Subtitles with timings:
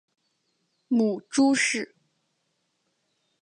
[0.87, 1.93] 母朱氏。